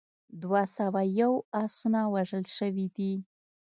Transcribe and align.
دوه 0.41 0.61
سوه 0.77 1.01
یو 1.21 1.33
اسونه 1.63 2.01
وژل 2.13 2.45
شوي 2.57 2.87
دي. 2.97 3.13